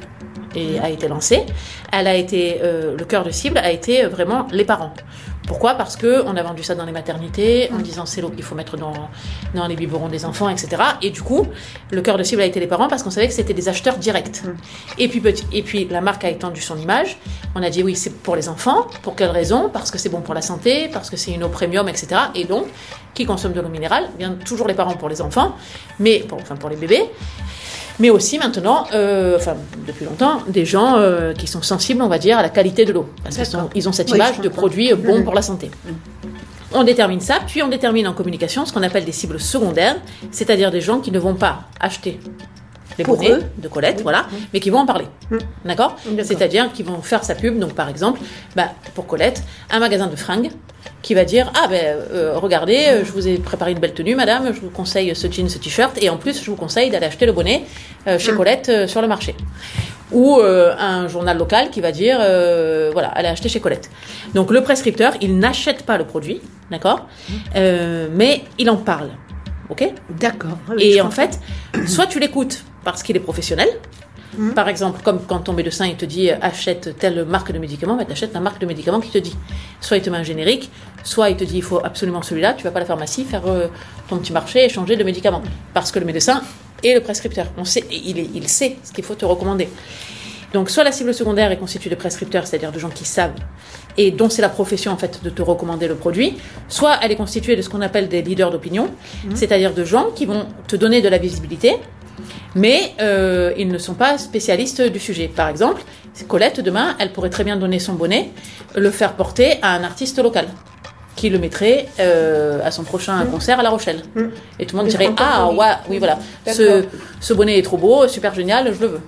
a 0.81 0.89
été 0.89 1.09
lancée, 1.09 1.43
elle 1.91 2.07
a 2.07 2.15
été, 2.15 2.61
le 2.63 3.03
cœur 3.03 3.25
de 3.25 3.29
cible 3.29 3.57
a 3.57 3.71
été 3.71 4.05
vraiment 4.05 4.47
les 4.53 4.63
parents. 4.63 4.93
Pourquoi? 5.47 5.75
Parce 5.75 5.95
que 5.95 6.23
on 6.25 6.35
a 6.35 6.43
vendu 6.43 6.63
ça 6.63 6.75
dans 6.75 6.85
les 6.85 6.91
maternités 6.91 7.69
en 7.71 7.77
disant 7.77 8.05
c'est 8.05 8.21
l'eau 8.21 8.29
qu'il 8.29 8.43
faut 8.43 8.55
mettre 8.55 8.77
dans, 8.77 8.93
dans 9.53 9.67
les 9.67 9.75
biberons 9.75 10.07
des 10.07 10.25
enfants, 10.25 10.49
etc. 10.49 10.81
Et 11.01 11.11
du 11.11 11.21
coup, 11.21 11.47
le 11.91 12.01
cœur 12.01 12.17
de 12.17 12.23
cible 12.23 12.41
a 12.41 12.45
été 12.45 12.59
les 12.59 12.67
parents 12.67 12.87
parce 12.87 13.03
qu'on 13.03 13.11
savait 13.11 13.27
que 13.27 13.33
c'était 13.33 13.53
des 13.53 13.69
acheteurs 13.69 13.97
directs. 13.97 14.41
Et 14.97 15.07
puis 15.07 15.21
et 15.51 15.63
puis 15.63 15.87
la 15.89 16.01
marque 16.01 16.23
a 16.23 16.29
étendu 16.29 16.61
son 16.61 16.77
image. 16.77 17.17
On 17.55 17.63
a 17.63 17.69
dit 17.69 17.83
oui, 17.83 17.95
c'est 17.95 18.13
pour 18.21 18.35
les 18.35 18.49
enfants. 18.49 18.87
Pour 19.01 19.15
quelle 19.15 19.29
raison? 19.29 19.69
Parce 19.71 19.91
que 19.91 19.97
c'est 19.97 20.09
bon 20.09 20.21
pour 20.21 20.33
la 20.33 20.41
santé, 20.41 20.89
parce 20.91 21.09
que 21.09 21.17
c'est 21.17 21.31
une 21.31 21.43
eau 21.43 21.49
premium, 21.49 21.87
etc. 21.87 22.07
Et 22.33 22.45
donc, 22.45 22.65
qui 23.13 23.25
consomme 23.25 23.53
de 23.53 23.61
l'eau 23.61 23.69
minérale 23.69 24.09
Bien 24.17 24.33
toujours 24.33 24.67
les 24.67 24.73
parents 24.73 24.95
pour 24.95 25.09
les 25.09 25.21
enfants, 25.21 25.55
mais 25.99 26.19
pour, 26.19 26.39
enfin 26.39 26.55
pour 26.55 26.69
les 26.69 26.75
bébés. 26.75 27.09
Mais 27.99 28.09
aussi 28.09 28.37
maintenant, 28.37 28.85
euh, 28.93 29.37
enfin 29.37 29.55
depuis 29.87 30.05
longtemps, 30.05 30.41
des 30.47 30.65
gens 30.65 30.97
euh, 30.97 31.33
qui 31.33 31.47
sont 31.47 31.61
sensibles, 31.61 32.01
on 32.01 32.07
va 32.09 32.17
dire, 32.17 32.37
à 32.37 32.41
la 32.41 32.49
qualité 32.49 32.83
de 32.85 32.91
l'eau, 32.93 33.07
parce 33.23 33.35
qu'ils 33.37 33.47
ils 33.75 33.87
ont 33.89 33.93
cette 33.93 34.11
Oui, 34.11 34.17
image 34.17 34.39
de 34.41 34.49
produit 34.49 34.93
bon 34.93 35.19
Mhm. 35.19 35.23
pour 35.23 35.33
la 35.33 35.41
santé. 35.41 35.71
On 36.73 36.83
détermine 36.83 37.21
ça, 37.21 37.35
puis 37.47 37.63
on 37.63 37.69
détermine 37.69 38.07
en 38.07 38.13
communication 38.13 38.65
ce 38.65 38.73
qu'on 38.73 38.83
appelle 38.83 39.05
des 39.05 39.13
cibles 39.13 39.39
secondaires, 39.39 39.95
c'est-à-dire 40.31 40.71
des 40.71 40.81
gens 40.81 40.99
qui 40.99 41.11
ne 41.11 41.19
vont 41.19 41.35
pas 41.35 41.61
acheter 41.79 42.19
les 42.97 43.03
Pour 43.05 43.15
bonnets 43.17 43.31
eux. 43.31 43.43
de 43.57 43.67
Colette, 43.69 44.01
voilà, 44.01 44.25
mais 44.53 44.59
qui 44.59 44.69
vont 44.69 44.79
en 44.79 44.85
parler. 44.85 45.05
D'accord? 45.63 45.95
D'accord. 46.05 46.25
C'est-à-dire 46.25 46.71
qu'ils 46.73 46.85
vont 46.85 47.01
faire 47.01 47.23
sa 47.23 47.35
pub, 47.35 47.59
donc 47.59 47.73
par 47.73 47.87
exemple, 47.89 48.19
bah, 48.55 48.69
pour 48.93 49.05
Colette, 49.07 49.41
un 49.69 49.79
magasin 49.79 50.07
de 50.07 50.15
fringues 50.15 50.49
qui 51.01 51.13
va 51.13 51.23
dire 51.25 51.51
Ah 51.55 51.67
ben 51.67 51.97
euh, 52.11 52.33
regardez, 52.37 52.85
euh, 52.87 53.05
je 53.05 53.11
vous 53.11 53.27
ai 53.27 53.37
préparé 53.37 53.71
une 53.71 53.79
belle 53.79 53.93
tenue, 53.93 54.15
madame, 54.15 54.53
je 54.53 54.59
vous 54.59 54.69
conseille 54.69 55.15
ce 55.15 55.31
jean, 55.31 55.47
ce 55.49 55.57
t-shirt, 55.57 56.01
et 56.01 56.09
en 56.09 56.17
plus 56.17 56.43
je 56.43 56.49
vous 56.49 56.55
conseille 56.57 56.89
d'aller 56.89 57.05
acheter 57.05 57.25
le 57.25 57.31
bonnet 57.31 57.63
euh, 58.07 58.17
chez 58.17 58.33
Colette 58.33 58.69
euh, 58.69 58.87
sur 58.87 59.01
le 59.01 59.07
marché. 59.07 59.35
Ou 60.11 60.39
un 60.39 61.07
journal 61.07 61.35
local 61.35 61.71
qui 61.71 61.81
va 61.81 61.91
dire 61.91 62.17
Voilà, 62.93 63.07
allez 63.09 63.27
acheter 63.27 63.49
chez 63.49 63.59
Colette. 63.59 63.89
Donc 64.35 64.51
le 64.51 64.61
prescripteur, 64.61 65.13
il 65.19 65.39
n'achète 65.39 65.83
pas 65.83 65.97
le 65.97 66.05
produit, 66.05 66.41
d'accord 66.69 67.07
Euh, 67.55 68.07
Mais 68.13 68.43
il 68.59 68.69
en 68.69 68.77
parle. 68.77 69.09
Ok? 69.69 69.83
D'accord. 70.11 70.59
Ah 70.69 70.73
et 70.77 71.01
en 71.01 71.09
fait, 71.09 71.39
soit 71.87 72.05
tu 72.05 72.19
l'écoutes 72.19 72.63
parce 72.83 73.01
qu'il 73.01 73.17
est 73.17 73.19
professionnel. 73.19 73.67
Mhm. 74.37 74.53
Par 74.53 74.67
exemple, 74.69 75.01
comme 75.03 75.19
quand 75.25 75.39
ton 75.39 75.53
médecin 75.53 75.85
il 75.85 75.95
te 75.95 76.05
dit 76.05 76.29
euh, 76.31 76.35
achète 76.41 76.97
telle 76.97 77.25
marque 77.25 77.51
de 77.51 77.59
médicament, 77.59 77.95
bah, 77.95 78.05
tu 78.05 78.11
achètes 78.11 78.33
la 78.33 78.39
marque 78.39 78.59
de 78.61 78.65
médicament 78.65 78.99
qui 78.99 79.09
te 79.11 79.17
dit. 79.17 79.35
Soit 79.81 79.97
il 79.97 80.03
te 80.03 80.09
met 80.09 80.17
un 80.17 80.23
générique, 80.23 80.69
soit 81.03 81.29
il 81.29 81.35
te 81.37 81.43
dit 81.43 81.57
il 81.57 81.63
faut 81.63 81.79
absolument 81.83 82.21
celui-là, 82.21 82.53
tu 82.53 82.63
vas 82.63 82.71
pas 82.71 82.79
à 82.79 82.81
la 82.81 82.85
pharmacie 82.85 83.23
faire 83.25 83.47
euh, 83.47 83.67
ton 84.09 84.17
petit 84.17 84.33
marché 84.33 84.65
et 84.65 84.69
changer 84.69 84.95
de 84.95 85.03
médicament. 85.03 85.41
Parce 85.73 85.91
que 85.91 85.99
le 85.99 86.05
médecin 86.05 86.41
est 86.83 86.93
le 86.93 87.01
prescripteur. 87.01 87.47
On 87.57 87.65
sait, 87.65 87.83
il, 87.91 88.19
est- 88.19 88.29
il 88.33 88.47
sait 88.47 88.77
ce 88.83 88.91
qu'il 88.91 89.03
faut 89.03 89.15
te 89.15 89.25
recommander. 89.25 89.69
Donc, 90.53 90.69
soit 90.69 90.83
la 90.85 90.91
cible 90.93 91.13
secondaire 91.13 91.51
est 91.51 91.57
constituée 91.57 91.89
de 91.89 91.95
prescripteurs, 91.95 92.47
c'est-à-dire 92.47 92.71
de 92.71 92.79
gens 92.79 92.89
qui 92.89 93.03
savent 93.03 93.33
et 93.97 94.11
dont 94.11 94.29
c'est 94.29 94.41
la 94.41 94.49
profession 94.49 94.91
en 94.91 94.97
fait 94.97 95.21
de 95.23 95.29
te 95.29 95.41
recommander 95.41 95.87
le 95.87 95.95
produit, 95.95 96.37
soit 96.69 96.97
elle 97.01 97.11
est 97.11 97.15
constituée 97.15 97.55
de 97.55 97.61
ce 97.61 97.69
qu'on 97.69 97.81
appelle 97.81 98.07
des 98.09 98.21
leaders 98.21 98.51
d'opinion, 98.51 98.89
c'est-à-dire 99.35 99.73
de 99.73 99.83
gens 99.85 100.07
qui 100.15 100.25
vont 100.25 100.45
te 100.67 100.75
donner 100.75 101.01
de 101.01 101.07
la 101.09 101.17
visibilité, 101.17 101.75
mais 102.55 102.93
euh, 103.01 103.53
ils 103.57 103.67
ne 103.67 103.77
sont 103.77 103.93
pas 103.93 104.17
spécialistes 104.17 104.81
du 104.81 104.99
sujet. 104.99 105.27
Par 105.27 105.49
exemple, 105.49 105.81
Colette, 106.27 106.61
demain, 106.61 106.95
elle 106.99 107.11
pourrait 107.11 107.29
très 107.29 107.43
bien 107.43 107.57
donner 107.57 107.79
son 107.79 107.93
bonnet, 107.93 108.29
le 108.75 108.89
faire 108.89 109.13
porter 109.13 109.57
à 109.61 109.73
un 109.73 109.83
artiste 109.83 110.21
local 110.21 110.47
qui 111.15 111.29
le 111.29 111.39
mettrait 111.39 111.87
euh, 111.99 112.59
à 112.63 112.71
son 112.71 112.83
prochain 112.83 113.23
Mm. 113.23 113.31
concert 113.31 113.59
à 113.59 113.63
La 113.63 113.69
Rochelle. 113.69 114.03
Et 114.59 114.65
tout 114.65 114.75
le 114.75 114.81
monde 114.81 114.91
dirait 114.91 115.09
Ah, 115.17 115.49
ouais, 115.49 115.65
oui, 115.89 115.97
voilà, 115.99 116.19
ce, 116.47 117.33
bonnet 117.33 117.57
est 117.57 117.61
trop 117.61 117.77
beau, 117.77 118.07
super 118.07 118.33
génial, 118.33 118.73
je 118.73 118.81
le 118.81 118.87
veux. 118.87 119.01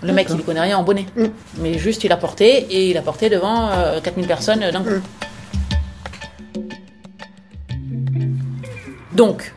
Le 0.00 0.12
mec, 0.12 0.28
il 0.30 0.36
ne 0.36 0.42
connaît 0.42 0.60
rien 0.60 0.78
en 0.78 0.84
bonnet. 0.84 1.06
Mm. 1.16 1.24
Mais 1.58 1.78
juste, 1.78 2.04
il 2.04 2.12
a 2.12 2.16
porté 2.16 2.66
et 2.70 2.90
il 2.90 2.96
a 2.96 3.02
porté 3.02 3.28
devant 3.28 3.70
euh, 3.70 4.00
4000 4.00 4.26
personnes 4.28 4.60
d'un 4.60 4.82
coup. 4.82 5.02
Donc, 9.12 9.52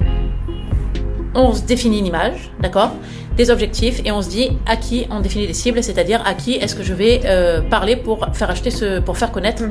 on 1.34 1.54
se 1.54 1.62
définit 1.62 2.00
une 2.00 2.06
image, 2.06 2.52
d'accord 2.60 2.92
Des 3.38 3.50
objectifs 3.50 4.02
et 4.04 4.12
on 4.12 4.22
se 4.22 4.30
dit 4.30 4.52
à 4.66 4.76
qui 4.76 5.08
on 5.10 5.20
définit 5.20 5.48
des 5.48 5.54
cibles, 5.54 5.82
c'est-à-dire 5.84 6.22
à 6.26 6.34
qui 6.34 6.56
est-ce 6.56 6.76
que 6.76 6.84
je 6.84 6.94
vais 6.94 7.22
euh, 7.26 7.62
parler 7.62 7.96
pour 7.96 8.28
faire 8.34 8.50
acheter 8.50 8.72
ce, 8.72 9.00
pour 9.00 9.18
faire 9.18 9.32
connaître 9.32 9.64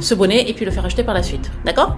ce 0.00 0.14
bonnet 0.14 0.48
et 0.48 0.54
puis 0.54 0.64
le 0.64 0.70
faire 0.70 0.84
acheter 0.84 1.04
par 1.04 1.14
la 1.14 1.22
suite, 1.22 1.50
d'accord 1.64 1.96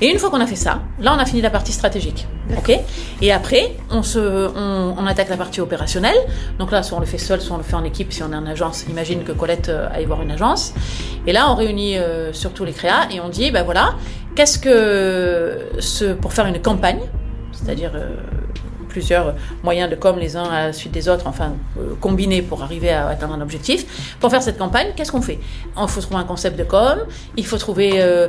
Et 0.00 0.10
une 0.10 0.18
fois 0.18 0.30
qu'on 0.30 0.40
a 0.40 0.46
fait 0.46 0.56
ça, 0.56 0.82
là 1.00 1.14
on 1.16 1.18
a 1.18 1.24
fini 1.24 1.40
la 1.40 1.50
partie 1.50 1.72
stratégique, 1.72 2.26
ok 2.56 2.78
Et 3.22 3.32
après 3.32 3.74
on 3.90 4.02
se, 4.02 4.18
on, 4.18 4.94
on 4.98 5.06
attaque 5.06 5.28
la 5.30 5.36
partie 5.36 5.60
opérationnelle. 5.60 6.16
Donc 6.58 6.70
là, 6.72 6.82
soit 6.82 6.96
on 6.98 7.00
le 7.00 7.06
fait 7.06 7.18
seul, 7.18 7.40
soit 7.40 7.54
on 7.54 7.58
le 7.58 7.64
fait 7.64 7.74
en 7.74 7.84
équipe. 7.84 8.12
Si 8.12 8.22
on 8.22 8.32
est 8.32 8.36
en 8.36 8.46
agence, 8.46 8.84
imagine 8.88 9.22
que 9.24 9.32
Colette 9.32 9.68
euh, 9.68 9.88
aille 9.92 10.04
voir 10.04 10.22
une 10.22 10.30
agence. 10.30 10.74
Et 11.26 11.32
là, 11.32 11.50
on 11.50 11.54
réunit 11.54 11.98
euh, 11.98 12.32
surtout 12.32 12.64
les 12.64 12.72
créas 12.72 13.08
et 13.10 13.20
on 13.20 13.28
dit, 13.28 13.50
ben 13.50 13.62
voilà, 13.62 13.94
qu'est-ce 14.34 14.58
que 14.58 15.58
ce, 15.78 16.12
pour 16.12 16.32
faire 16.32 16.46
une 16.46 16.60
campagne, 16.60 17.00
c'est-à-dire 17.52 17.92
euh, 17.94 18.16
plusieurs 18.88 19.34
moyens 19.62 19.90
de 19.90 19.96
com 19.96 20.18
les 20.18 20.36
uns 20.36 20.44
à 20.44 20.66
la 20.66 20.72
suite 20.72 20.92
des 20.92 21.08
autres, 21.08 21.26
enfin 21.26 21.52
euh, 21.78 21.94
combinés 22.00 22.42
pour 22.42 22.62
arriver 22.62 22.90
à 22.90 23.08
atteindre 23.08 23.34
un 23.34 23.40
objectif. 23.40 24.16
Pour 24.20 24.30
faire 24.30 24.42
cette 24.42 24.58
campagne, 24.58 24.88
qu'est-ce 24.96 25.12
qu'on 25.12 25.22
fait? 25.22 25.38
Il 25.80 25.88
faut 25.88 26.00
trouver 26.00 26.20
un 26.20 26.24
concept 26.24 26.58
de 26.58 26.64
com, 26.64 26.98
il 27.36 27.46
faut 27.46 27.58
trouver 27.58 27.92
euh, 27.96 28.28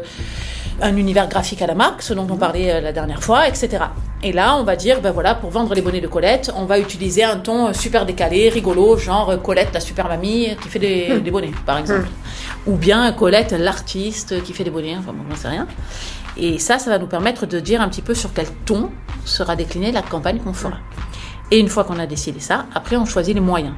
un 0.81 0.95
univers 0.95 1.27
graphique 1.27 1.61
à 1.61 1.67
la 1.67 1.75
marque, 1.75 2.01
ce 2.01 2.13
dont 2.13 2.27
on 2.29 2.37
parlait 2.37 2.71
euh, 2.71 2.81
la 2.81 2.91
dernière 2.91 3.23
fois, 3.23 3.47
etc. 3.47 3.85
Et 4.21 4.33
là, 4.33 4.57
on 4.57 4.63
va 4.63 4.75
dire, 4.75 4.99
ben 5.01 5.11
voilà, 5.11 5.33
pour 5.33 5.49
vendre 5.49 5.73
les 5.73 5.81
bonnets 5.81 6.01
de 6.01 6.07
Colette, 6.07 6.51
on 6.55 6.65
va 6.65 6.77
utiliser 6.77 7.23
un 7.23 7.37
ton 7.37 7.73
super 7.73 8.05
décalé, 8.05 8.49
rigolo, 8.49 8.97
genre 8.97 9.41
Colette, 9.41 9.69
la 9.73 9.79
super 9.79 10.07
mamie 10.09 10.57
qui 10.61 10.67
fait 10.67 10.79
des, 10.79 11.19
des 11.19 11.31
bonnets, 11.31 11.51
par 11.65 11.77
exemple. 11.77 12.09
Ou 12.67 12.75
bien 12.75 13.11
Colette, 13.13 13.53
l'artiste 13.53 14.43
qui 14.43 14.51
fait 14.51 14.65
des 14.65 14.69
bonnets, 14.69 14.97
enfin 14.99 15.13
bon, 15.13 15.23
j'en 15.29 15.35
sais 15.37 15.47
rien. 15.47 15.67
Et 16.37 16.59
ça, 16.59 16.79
ça 16.79 16.89
va 16.89 16.99
nous 16.99 17.07
permettre 17.07 17.45
de 17.45 17.59
dire 17.59 17.81
un 17.81 17.89
petit 17.89 18.01
peu 18.01 18.13
sur 18.13 18.33
quel 18.33 18.47
ton 18.65 18.91
sera 19.25 19.55
déclinée 19.55 19.91
la 19.91 20.01
campagne 20.01 20.39
qu'on 20.39 20.53
fera. 20.53 20.77
Et 21.51 21.59
une 21.59 21.67
fois 21.67 21.83
qu'on 21.83 21.99
a 21.99 22.05
décidé 22.05 22.39
ça, 22.39 22.65
après 22.73 22.95
on 22.95 23.05
choisit 23.05 23.33
les 23.33 23.41
moyens. 23.41 23.73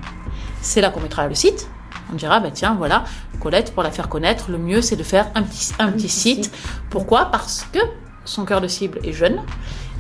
C'est 0.61 0.81
là 0.81 0.89
qu'on 0.89 0.99
mettra 0.99 1.27
le 1.27 1.35
site. 1.35 1.69
On 2.11 2.15
dira, 2.15 2.39
bah 2.39 2.51
tiens, 2.51 2.75
voilà, 2.77 3.05
Colette, 3.39 3.73
pour 3.73 3.83
la 3.83 3.91
faire 3.91 4.09
connaître, 4.09 4.51
le 4.51 4.57
mieux 4.57 4.81
c'est 4.81 4.97
de 4.97 5.03
faire 5.03 5.29
un 5.35 5.43
petit, 5.43 5.71
un 5.79 5.87
petit 5.87 6.03
petit 6.03 6.09
site. 6.09 6.45
site. 6.45 6.53
Pourquoi? 6.89 7.25
Parce 7.31 7.65
que 7.71 7.79
son 8.25 8.45
cœur 8.45 8.61
de 8.61 8.67
cible 8.67 8.99
est 9.03 9.13
jeune 9.13 9.41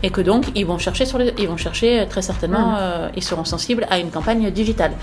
et 0.03 0.09
que 0.09 0.21
donc 0.21 0.45
ils 0.55 0.65
vont 0.65 0.77
chercher 0.77 1.05
sur 1.05 1.17
les, 1.17 1.33
ils 1.37 1.47
vont 1.47 1.57
chercher 1.57 2.01
euh, 2.01 2.05
très 2.05 2.21
certainement, 2.21 2.75
euh, 2.77 3.09
ils 3.15 3.23
seront 3.23 3.45
sensibles 3.45 3.85
à 3.89 3.99
une 3.99 4.09
campagne 4.09 4.49
digitale. 4.51 4.93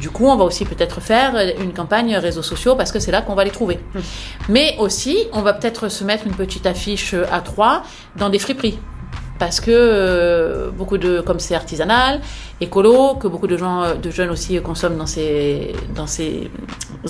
Du 0.00 0.10
coup, 0.10 0.26
on 0.26 0.36
va 0.36 0.44
aussi 0.44 0.64
peut-être 0.64 1.00
faire 1.00 1.34
euh, 1.34 1.50
une 1.60 1.72
campagne 1.72 2.16
réseaux 2.16 2.42
sociaux 2.42 2.76
parce 2.76 2.92
que 2.92 2.98
c'est 2.98 3.10
là 3.10 3.22
qu'on 3.22 3.34
va 3.34 3.44
les 3.44 3.50
trouver. 3.50 3.78
Mais 4.48 4.76
aussi, 4.78 5.16
on 5.32 5.42
va 5.42 5.52
peut-être 5.54 5.88
se 5.88 6.04
mettre 6.04 6.26
une 6.26 6.34
petite 6.34 6.66
affiche 6.66 7.14
euh, 7.14 7.24
à 7.32 7.40
trois 7.40 7.82
dans 8.16 8.28
des 8.28 8.38
friperies. 8.38 8.78
Parce 9.44 9.60
que 9.60 9.70
euh, 9.70 10.70
beaucoup 10.70 10.96
de, 10.96 11.20
comme 11.20 11.38
c'est 11.38 11.54
artisanal, 11.54 12.22
écolo, 12.62 13.16
que 13.16 13.28
beaucoup 13.28 13.46
de 13.46 13.58
gens, 13.58 13.82
euh, 13.82 13.94
de 13.94 14.10
jeunes 14.10 14.30
aussi 14.30 14.58
consomment 14.62 14.96
dans 14.96 15.04
ces, 15.04 15.74
dans 15.94 16.06
ces 16.06 16.48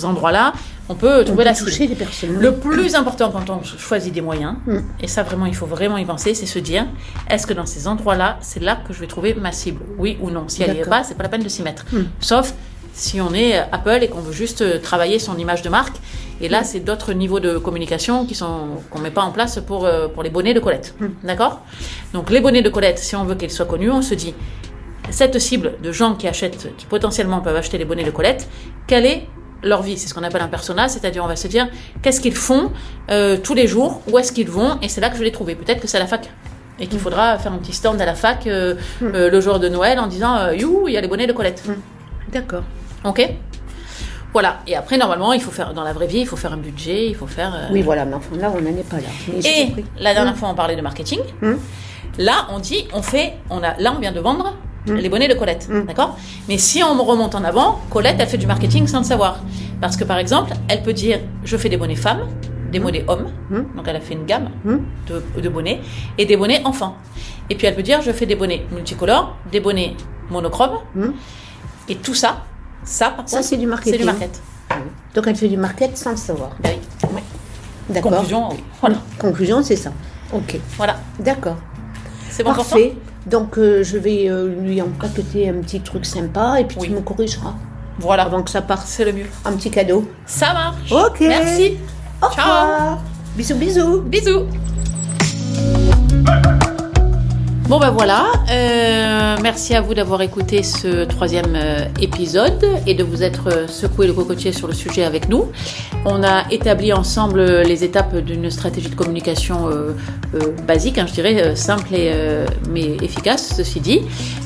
endroits-là, 0.03 0.51
on 0.89 0.95
peut 0.95 1.21
On 1.21 1.23
trouver 1.23 1.43
peut 1.45 1.49
la 1.49 1.55
toucher 1.55 1.87
personnes. 1.87 2.33
Le 2.41 2.53
plus 2.55 2.93
important 2.95 3.31
quand 3.31 3.49
on 3.49 3.63
choisit 3.63 4.13
des 4.13 4.19
moyens, 4.19 4.55
Mm. 4.65 4.79
et 4.99 5.07
ça 5.07 5.23
vraiment 5.23 5.45
il 5.45 5.55
faut 5.55 5.65
vraiment 5.65 5.97
y 5.97 6.03
penser, 6.03 6.33
c'est 6.33 6.45
se 6.45 6.59
dire 6.59 6.85
est-ce 7.29 7.47
que 7.47 7.53
dans 7.53 7.65
ces 7.65 7.87
endroits-là, 7.87 8.37
c'est 8.41 8.61
là 8.61 8.77
que 8.85 8.91
je 8.93 8.99
vais 8.99 9.07
trouver 9.07 9.33
ma 9.33 9.53
cible 9.53 9.79
Oui 9.97 10.17
ou 10.21 10.29
non 10.29 10.43
Si 10.49 10.61
elle 10.61 10.73
n'y 10.73 10.79
est 10.81 10.89
pas, 10.89 11.05
c'est 11.05 11.15
pas 11.15 11.23
la 11.23 11.29
peine 11.29 11.43
de 11.43 11.47
s'y 11.49 11.63
mettre. 11.63 11.85
Mm. 11.93 12.03
Sauf 12.19 12.53
si 12.95 13.19
on 13.19 13.33
est 13.33 13.57
Apple 13.57 13.99
et 14.01 14.07
qu'on 14.07 14.21
veut 14.21 14.31
juste 14.33 14.81
travailler 14.81 15.19
son 15.19 15.37
image 15.37 15.61
de 15.61 15.69
marque. 15.69 15.97
Et 16.41 16.49
là, 16.49 16.63
c'est 16.63 16.79
d'autres 16.79 17.13
niveaux 17.13 17.39
de 17.39 17.57
communication 17.57 18.25
qui 18.25 18.35
sont 18.35 18.81
qu'on 18.89 18.99
met 18.99 19.11
pas 19.11 19.21
en 19.21 19.31
place 19.31 19.59
pour 19.59 19.85
euh, 19.85 20.07
pour 20.07 20.23
les 20.23 20.29
bonnets 20.29 20.53
de 20.53 20.59
Colette. 20.59 20.95
D'accord? 21.23 21.61
Donc 22.13 22.29
les 22.29 22.39
bonnets 22.39 22.61
de 22.61 22.69
Colette, 22.69 22.99
si 22.99 23.15
on 23.15 23.25
veut 23.25 23.35
qu'ils 23.35 23.51
soient 23.51 23.65
connus, 23.65 23.91
on 23.91 24.01
se 24.01 24.15
dit 24.15 24.33
cette 25.11 25.37
cible 25.39 25.73
de 25.83 25.91
gens 25.91 26.15
qui 26.15 26.27
achètent, 26.27 26.75
qui 26.77 26.85
potentiellement 26.85 27.41
peuvent 27.41 27.55
acheter 27.55 27.77
les 27.77 27.85
bonnets 27.85 28.03
de 28.03 28.11
Colette, 28.11 28.47
quelle 28.87 29.05
est 29.05 29.27
leur 29.61 29.81
vie? 29.81 29.97
C'est 29.97 30.07
ce 30.07 30.13
qu'on 30.13 30.23
appelle 30.23 30.41
un 30.41 30.47
persona, 30.47 30.87
c'est-à-dire 30.87 31.23
on 31.23 31.27
va 31.27 31.35
se 31.35 31.47
dire 31.47 31.67
qu'est-ce 32.01 32.21
qu'ils 32.21 32.35
font 32.35 32.71
euh, 33.11 33.37
tous 33.37 33.53
les 33.53 33.67
jours, 33.67 34.01
où 34.09 34.17
est-ce 34.17 34.31
qu'ils 34.31 34.49
vont, 34.49 34.77
et 34.81 34.89
c'est 34.89 35.01
là 35.01 35.09
que 35.09 35.15
je 35.15 35.19
vais 35.19 35.25
les 35.25 35.31
trouver. 35.31 35.55
Peut-être 35.55 35.81
que 35.81 35.87
c'est 35.87 35.97
à 35.97 36.01
la 36.01 36.07
fac. 36.07 36.29
Et 36.77 36.87
qu'il 36.87 36.99
faudra 36.99 37.37
faire 37.37 37.53
un 37.53 37.57
petit 37.57 37.71
stand 37.71 38.01
à 38.01 38.05
la 38.05 38.15
fac 38.15 38.47
euh, 38.47 38.75
euh, 39.01 39.29
le 39.29 39.41
jour 39.41 39.59
de 39.59 39.69
Noël 39.69 39.97
en 39.97 40.07
disant 40.07 40.51
You, 40.51 40.87
il 40.87 40.93
y 40.93 40.97
a 40.97 41.01
les 41.01 41.07
bonnets 41.07 41.27
de 41.27 41.33
Colette. 41.33 41.63
D'accord. 42.33 42.63
Ok 43.05 43.29
Voilà. 44.33 44.59
Et 44.67 44.75
après, 44.75 44.97
normalement, 44.97 45.31
il 45.33 45.41
faut 45.41 45.51
faire, 45.51 45.73
dans 45.73 45.83
la 45.83 45.93
vraie 45.93 46.07
vie, 46.07 46.19
il 46.19 46.27
faut 46.27 46.35
faire 46.35 46.53
un 46.53 46.57
budget, 46.57 47.07
il 47.07 47.15
faut 47.15 47.27
faire. 47.27 47.53
euh, 47.55 47.67
Oui, 47.71 47.81
voilà, 47.81 48.03
mais 48.05 48.15
enfin 48.15 48.35
là, 48.37 48.51
on 48.55 48.59
n'en 48.61 48.69
est 48.77 48.89
pas 48.89 48.97
là. 48.97 49.03
Et 49.45 49.67
compris. 49.67 49.85
la 49.99 50.13
dernière 50.13 50.35
fois, 50.35 50.49
on 50.49 50.55
parlait 50.55 50.75
de 50.75 50.81
marketing. 50.81 51.19
Hum. 51.41 51.57
Là, 52.17 52.47
on 52.51 52.59
dit, 52.59 52.87
on 52.93 53.01
fait, 53.01 53.33
on 53.49 53.61
a, 53.63 53.77
là, 53.79 53.93
on 53.95 53.99
vient 53.99 54.11
de 54.11 54.19
vendre 54.19 54.55
Hum. 54.87 54.97
les 54.97 55.09
bonnets 55.09 55.27
de 55.27 55.33
Colette, 55.33 55.67
d'accord? 55.87 56.15
Mais 56.47 56.59
si 56.59 56.83
on 56.83 56.93
remonte 57.03 57.33
en 57.33 57.43
avant, 57.43 57.79
Colette, 57.89 58.17
elle 58.19 58.27
fait 58.27 58.37
du 58.37 58.45
marketing 58.45 58.85
sans 58.85 58.99
le 58.99 59.03
savoir, 59.03 59.39
parce 59.81 59.97
que 59.97 60.03
par 60.03 60.19
exemple, 60.19 60.53
elle 60.67 60.83
peut 60.83 60.93
dire, 60.93 61.21
je 61.43 61.57
fais 61.57 61.69
des 61.69 61.77
bonnets 61.77 61.95
femmes, 61.95 62.27
des 62.71 62.77
bonnets 62.79 63.03
hommes, 63.07 63.31
donc 63.75 63.85
elle 63.87 63.95
a 63.95 63.99
fait 63.99 64.13
une 64.13 64.25
gamme 64.27 64.51
de, 65.07 65.41
de 65.41 65.49
bonnets 65.49 65.79
et 66.19 66.25
des 66.27 66.37
bonnets 66.37 66.61
enfants. 66.65 66.97
Et 67.49 67.55
puis 67.55 67.65
elle 67.65 67.73
peut 67.73 67.81
dire, 67.81 68.03
je 68.03 68.11
fais 68.11 68.27
des 68.27 68.35
bonnets 68.35 68.63
multicolores, 68.71 69.35
des 69.51 69.59
bonnets 69.59 69.95
monochromes, 70.29 70.77
et 71.89 71.95
tout 71.95 72.13
ça, 72.13 72.43
ça, 72.85 73.09
par 73.09 73.27
Ça, 73.27 73.37
contre, 73.37 73.49
c'est 73.49 73.57
du 73.57 73.67
marketing. 73.67 73.93
C'est 73.93 73.99
du 73.99 74.05
market. 74.05 74.41
Donc 75.13 75.27
elle 75.27 75.35
fait 75.35 75.47
du 75.47 75.57
market 75.57 75.97
sans 75.97 76.11
le 76.11 76.17
savoir. 76.17 76.51
Ben 76.61 76.71
oui. 77.03 77.09
Oui. 77.15 77.21
D'accord. 77.89 78.11
Conclusion, 78.11 78.49
oui. 78.51 78.63
Voilà. 78.81 78.97
Conclusion, 79.19 79.63
c'est 79.63 79.75
ça. 79.75 79.91
Ok. 80.33 80.59
Voilà. 80.77 80.97
D'accord. 81.19 81.57
C'est 82.29 82.43
bon 82.43 82.53
Parfait. 82.53 82.95
Donc 83.25 83.57
euh, 83.57 83.83
je 83.83 83.97
vais 83.97 84.29
euh, 84.29 84.47
lui 84.61 84.81
empaqueter 84.81 85.49
un 85.49 85.53
petit 85.61 85.79
truc 85.81 86.05
sympa 86.05 86.59
et 86.59 86.65
puis 86.65 86.77
Oui. 86.79 86.87
tu 86.89 86.93
me 86.93 87.01
corrigeras 87.01 87.53
Voilà. 87.99 88.23
avant 88.23 88.43
que 88.43 88.49
ça 88.49 88.61
parte. 88.61 88.85
C'est 88.87 89.05
le 89.05 89.13
mieux. 89.13 89.25
Un 89.45 89.53
petit 89.53 89.71
cadeau. 89.71 90.09
Ça 90.25 90.53
marche. 90.53 90.91
Ok. 90.91 91.21
Merci. 91.21 91.77
Au 92.21 92.29
Ciao. 92.31 92.43
revoir. 92.45 92.99
Bisous, 93.37 93.55
bisous. 93.55 94.01
Bisous. 94.01 94.45
Bon 97.67 97.79
ben 97.79 97.89
voilà, 97.89 98.27
Euh, 98.51 99.37
merci 99.41 99.73
à 99.73 99.81
vous 99.81 99.95
d'avoir 99.95 100.21
écouté 100.21 100.61
ce 100.61 101.03
troisième 101.05 101.55
euh, 101.55 101.85
épisode 101.99 102.63
et 102.85 102.93
de 102.93 103.03
vous 103.03 103.23
être 103.23 103.49
euh, 103.51 103.67
secoué 103.67 104.05
le 104.05 104.13
cocotier 104.13 104.53
sur 104.53 104.67
le 104.67 104.73
sujet 104.73 105.03
avec 105.03 105.29
nous. 105.29 105.51
On 106.05 106.21
a 106.23 106.43
établi 106.51 106.93
ensemble 106.93 107.43
les 107.61 107.83
étapes 107.83 108.15
d'une 108.17 108.51
stratégie 108.51 108.89
de 108.89 108.95
communication 108.95 109.67
euh, 109.67 109.93
euh, 110.35 110.51
basique, 110.67 110.99
hein, 110.99 111.05
je 111.07 111.13
dirais 111.13 111.55
simple 111.55 111.95
et 111.95 112.13
mais 112.69 112.97
efficace. 113.01 113.53
Ceci 113.57 113.79
dit, 113.79 114.01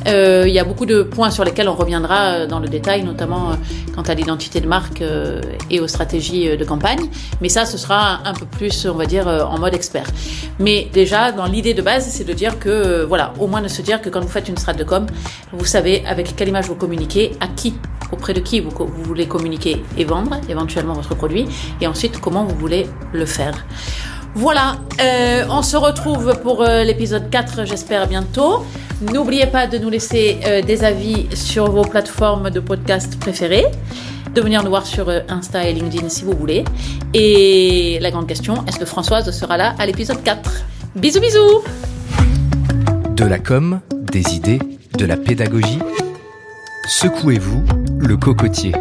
il 0.05 0.51
y 0.53 0.59
a 0.59 0.63
beaucoup 0.63 0.85
de 0.85 1.01
points 1.01 1.29
sur 1.29 1.43
lesquels 1.43 1.67
on 1.67 1.75
reviendra 1.75 2.45
dans 2.45 2.59
le 2.59 2.69
détail, 2.69 3.03
notamment 3.03 3.51
quant 3.93 4.03
à 4.03 4.13
l'identité 4.13 4.61
de 4.61 4.67
marque 4.67 5.03
et 5.69 5.79
aux 5.81 5.87
stratégies 5.87 6.55
de 6.55 6.63
campagne. 6.63 7.09
Mais 7.41 7.49
ça, 7.49 7.65
ce 7.65 7.77
sera 7.77 8.21
un 8.25 8.33
peu 8.33 8.45
plus, 8.45 8.85
on 8.85 8.95
va 8.95 9.05
dire, 9.05 9.27
en 9.27 9.59
mode 9.59 9.73
expert. 9.73 10.07
Mais 10.59 10.87
déjà, 10.93 11.31
dans 11.33 11.45
l'idée 11.45 11.73
de 11.73 11.81
base, 11.81 12.07
c'est 12.07 12.23
de 12.23 12.33
dire 12.33 12.59
que, 12.59 13.03
voilà, 13.09 13.33
au 13.39 13.47
moins 13.47 13.61
de 13.61 13.67
se 13.67 13.81
dire 13.81 14.01
que 14.01 14.09
quand 14.09 14.21
vous 14.21 14.29
faites 14.29 14.47
une 14.47 14.57
strat 14.57 14.73
de 14.73 14.83
com, 14.83 15.05
vous 15.51 15.65
savez 15.65 16.05
avec 16.05 16.35
quelle 16.35 16.47
image 16.47 16.67
vous 16.67 16.75
communiquez, 16.75 17.31
à 17.41 17.47
qui, 17.47 17.73
auprès 18.11 18.33
de 18.33 18.39
qui 18.39 18.61
vous, 18.61 18.69
vous 18.69 19.03
voulez 19.03 19.27
communiquer 19.27 19.83
et 19.97 20.05
vendre 20.05 20.39
éventuellement 20.47 20.93
votre 20.93 21.15
produit, 21.15 21.45
et 21.81 21.87
ensuite 21.87 22.21
comment 22.21 22.45
vous 22.45 22.55
voulez 22.55 22.87
le 23.11 23.25
faire. 23.25 23.65
Voilà, 24.35 24.77
euh, 25.01 25.43
on 25.49 25.63
se 25.63 25.75
retrouve 25.75 26.39
pour 26.43 26.61
euh, 26.61 26.83
l'épisode 26.83 27.29
4, 27.31 27.65
j'espère 27.65 28.07
bientôt. 28.07 28.63
N'oubliez 29.01 29.47
pas 29.47 29.65
de 29.65 29.79
nous 29.79 29.89
laisser 29.89 30.39
euh, 30.45 30.61
des 30.61 30.83
avis 30.83 31.27
sur 31.35 31.71
vos 31.71 31.81
plateformes 31.81 32.51
de 32.51 32.59
podcast 32.59 33.19
préférées, 33.19 33.65
de 34.35 34.41
venir 34.41 34.61
nous 34.63 34.69
voir 34.69 34.85
sur 34.85 35.09
Insta 35.29 35.67
et 35.67 35.73
LinkedIn 35.73 36.09
si 36.09 36.23
vous 36.25 36.33
voulez. 36.33 36.63
Et 37.15 37.97
la 38.01 38.11
grande 38.11 38.27
question, 38.27 38.63
est-ce 38.67 38.77
que 38.77 38.85
Françoise 38.85 39.31
sera 39.31 39.57
là 39.57 39.73
à 39.79 39.85
l'épisode 39.87 40.21
4 40.23 40.51
Bisous 40.95 41.21
bisous 41.21 41.63
De 43.19 43.25
la 43.25 43.37
com, 43.37 43.81
des 44.13 44.33
idées, 44.33 44.59
de 44.97 45.05
la 45.05 45.17
pédagogie. 45.17 45.79
Secouez-vous 46.87 47.65
le 47.99 48.15
cocotier. 48.15 48.71